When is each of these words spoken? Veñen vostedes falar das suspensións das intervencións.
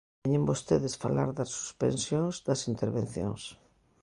Veñen 0.23 0.43
vostedes 0.51 0.99
falar 1.03 1.29
das 1.37 1.51
suspensións 1.59 2.35
das 2.47 2.61
intervencións. 2.71 3.41